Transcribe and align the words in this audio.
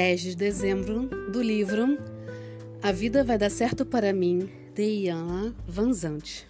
10 0.00 0.22
de 0.22 0.34
dezembro, 0.34 1.10
do 1.30 1.42
livro 1.42 1.98
A 2.82 2.90
Vida 2.90 3.22
Vai 3.22 3.36
Dar 3.36 3.50
Certo 3.50 3.84
para 3.84 4.14
Mim, 4.14 4.48
de 4.74 4.82
Iana 4.82 5.54
Vanzante. 5.68 6.48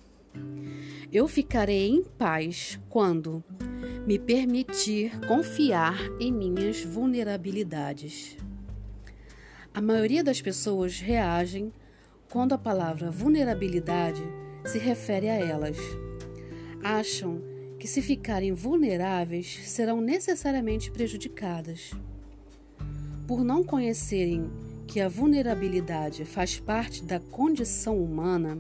Eu 1.13 1.27
ficarei 1.27 1.89
em 1.89 2.05
paz 2.05 2.79
quando 2.89 3.43
me 4.07 4.21
permitir 4.21 5.19
confiar 5.27 5.99
em 6.21 6.31
minhas 6.31 6.85
vulnerabilidades. 6.85 8.37
A 9.75 9.83
maioria 9.83 10.23
das 10.23 10.41
pessoas 10.41 11.01
reagem 11.01 11.73
quando 12.31 12.53
a 12.53 12.59
palavra 12.59 13.11
vulnerabilidade 13.11 14.23
se 14.65 14.79
refere 14.79 15.29
a 15.29 15.35
elas. 15.35 15.77
Acham 16.85 17.43
que, 17.81 17.89
se 17.89 18.01
ficarem 18.01 18.53
vulneráveis, 18.53 19.59
serão 19.65 20.01
necessariamente 20.01 20.89
prejudicadas. 20.93 21.91
Por 23.31 23.45
não 23.45 23.63
conhecerem 23.63 24.51
que 24.89 25.01
a 25.01 25.09
vulnerabilidade 25.09 26.25
faz 26.25 26.59
parte 26.59 27.05
da 27.05 27.21
condição 27.21 27.97
humana, 27.97 28.59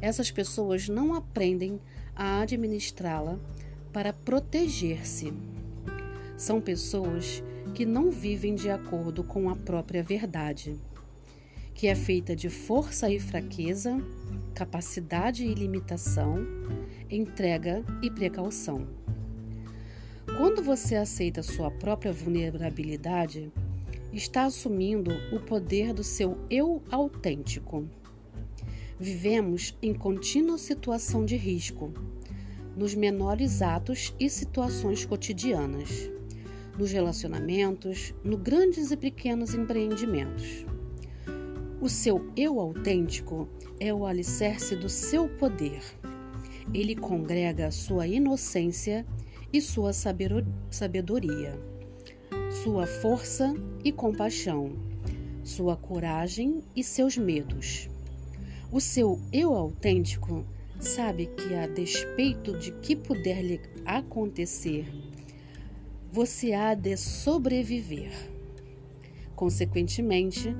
essas 0.00 0.30
pessoas 0.30 0.88
não 0.88 1.12
aprendem 1.12 1.80
a 2.14 2.40
administrá-la 2.40 3.36
para 3.92 4.12
proteger-se. 4.12 5.34
São 6.36 6.60
pessoas 6.60 7.42
que 7.74 7.84
não 7.84 8.08
vivem 8.08 8.54
de 8.54 8.70
acordo 8.70 9.24
com 9.24 9.50
a 9.50 9.56
própria 9.56 10.04
verdade, 10.04 10.78
que 11.74 11.88
é 11.88 11.94
feita 11.96 12.36
de 12.36 12.48
força 12.48 13.10
e 13.10 13.18
fraqueza, 13.18 14.00
capacidade 14.54 15.44
e 15.44 15.52
limitação, 15.52 16.46
entrega 17.10 17.84
e 18.00 18.08
precaução. 18.08 18.86
Quando 20.38 20.62
você 20.62 20.94
aceita 20.94 21.42
sua 21.42 21.72
própria 21.72 22.12
vulnerabilidade, 22.12 23.52
está 24.16 24.44
assumindo 24.44 25.10
o 25.30 25.38
poder 25.38 25.92
do 25.92 26.02
seu 26.02 26.38
eu 26.48 26.82
autêntico. 26.90 27.86
Vivemos 28.98 29.76
em 29.82 29.92
contínua 29.92 30.56
situação 30.56 31.24
de 31.24 31.36
risco, 31.36 31.92
nos 32.74 32.94
menores 32.94 33.60
atos 33.60 34.14
e 34.18 34.30
situações 34.30 35.04
cotidianas, 35.04 36.10
nos 36.78 36.90
relacionamentos, 36.92 38.14
no 38.24 38.38
grandes 38.38 38.90
e 38.90 38.96
pequenos 38.96 39.54
empreendimentos. 39.54 40.64
O 41.78 41.88
seu 41.90 42.32
eu 42.34 42.58
autêntico 42.58 43.46
é 43.78 43.92
o 43.92 44.06
alicerce 44.06 44.74
do 44.74 44.88
seu 44.88 45.28
poder. 45.28 45.82
Ele 46.72 46.96
congrega 46.96 47.70
sua 47.70 48.06
inocência 48.06 49.06
e 49.52 49.60
sua 49.60 49.92
sabedoria 49.92 51.75
sua 52.66 52.84
força 52.84 53.54
e 53.84 53.92
compaixão, 53.92 54.72
sua 55.44 55.76
coragem 55.76 56.64
e 56.74 56.82
seus 56.82 57.16
medos. 57.16 57.88
O 58.72 58.80
seu 58.80 59.20
eu 59.32 59.54
autêntico 59.54 60.44
sabe 60.80 61.26
que, 61.26 61.54
a 61.54 61.68
despeito 61.68 62.58
de 62.58 62.72
que 62.72 62.96
puder 62.96 63.40
lhe 63.40 63.60
acontecer, 63.84 64.84
você 66.10 66.54
há 66.54 66.74
de 66.74 66.96
sobreviver. 66.96 68.10
Consequentemente, 69.36 70.52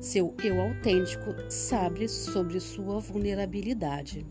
seu 0.00 0.34
eu 0.42 0.62
autêntico 0.62 1.34
sabe 1.50 2.08
sobre 2.08 2.58
sua 2.58 2.98
vulnerabilidade. 3.00 4.24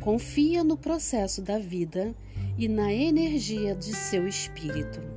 Confia 0.00 0.64
no 0.64 0.76
processo 0.76 1.40
da 1.40 1.60
vida 1.60 2.12
e 2.58 2.66
na 2.66 2.92
energia 2.92 3.76
de 3.76 3.94
seu 3.94 4.26
espírito. 4.26 5.13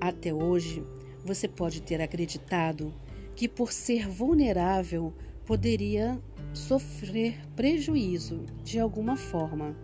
Até 0.00 0.32
hoje, 0.32 0.84
você 1.24 1.48
pode 1.48 1.82
ter 1.82 2.00
acreditado 2.00 2.94
que, 3.34 3.48
por 3.48 3.72
ser 3.72 4.08
vulnerável, 4.08 5.12
poderia 5.44 6.20
sofrer 6.52 7.40
prejuízo 7.56 8.44
de 8.62 8.78
alguma 8.78 9.16
forma. 9.16 9.76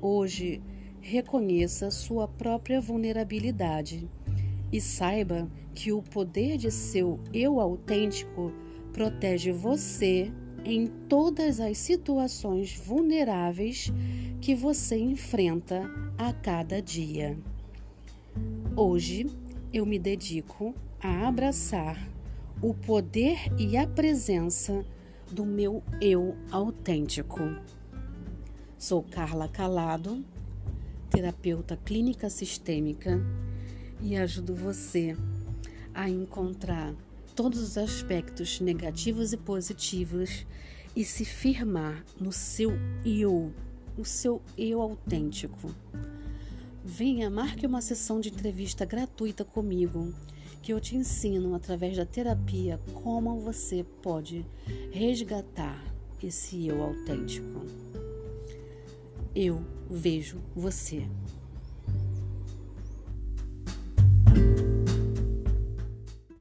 Hoje, 0.00 0.62
reconheça 1.00 1.90
sua 1.90 2.26
própria 2.26 2.80
vulnerabilidade 2.80 4.08
e 4.72 4.80
saiba 4.80 5.48
que 5.74 5.92
o 5.92 6.02
poder 6.02 6.56
de 6.56 6.70
seu 6.70 7.20
eu 7.32 7.60
autêntico 7.60 8.52
protege 8.92 9.52
você 9.52 10.32
em 10.64 10.86
todas 11.08 11.60
as 11.60 11.78
situações 11.78 12.74
vulneráveis 12.74 13.92
que 14.40 14.54
você 14.54 14.96
enfrenta 14.96 15.88
a 16.18 16.32
cada 16.32 16.82
dia. 16.82 17.38
Hoje 18.78 19.26
eu 19.72 19.86
me 19.86 19.98
dedico 19.98 20.74
a 21.00 21.26
abraçar 21.26 21.96
o 22.60 22.74
poder 22.74 23.38
e 23.58 23.74
a 23.74 23.86
presença 23.86 24.84
do 25.32 25.46
meu 25.46 25.82
eu 25.98 26.36
autêntico. 26.50 27.40
Sou 28.76 29.02
Carla 29.02 29.48
Calado, 29.48 30.22
terapeuta 31.08 31.74
clínica 31.74 32.28
sistêmica 32.28 33.18
e 33.98 34.14
ajudo 34.14 34.54
você 34.54 35.16
a 35.94 36.10
encontrar 36.10 36.94
todos 37.34 37.60
os 37.60 37.78
aspectos 37.78 38.60
negativos 38.60 39.32
e 39.32 39.38
positivos 39.38 40.46
e 40.94 41.02
se 41.02 41.24
firmar 41.24 42.04
no 42.20 42.30
seu 42.30 42.72
eu, 43.06 43.50
no 43.96 44.04
seu 44.04 44.42
eu 44.54 44.82
autêntico. 44.82 45.74
Venha, 46.88 47.28
marque 47.28 47.66
uma 47.66 47.80
sessão 47.80 48.20
de 48.20 48.28
entrevista 48.28 48.84
gratuita 48.84 49.44
comigo, 49.44 50.14
que 50.62 50.72
eu 50.72 50.80
te 50.80 50.94
ensino 50.94 51.52
através 51.52 51.96
da 51.96 52.06
terapia 52.06 52.80
como 53.02 53.40
você 53.40 53.84
pode 54.00 54.46
resgatar 54.92 55.82
esse 56.22 56.64
eu 56.64 56.80
autêntico. 56.80 57.66
Eu 59.34 59.64
vejo 59.90 60.40
você. 60.54 61.08